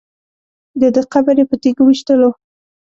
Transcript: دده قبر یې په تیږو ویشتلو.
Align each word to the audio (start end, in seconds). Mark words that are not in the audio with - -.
دده 0.81 1.01
قبر 1.13 1.35
یې 1.39 1.45
په 1.49 1.55
تیږو 1.61 1.83
ویشتلو. 1.85 2.29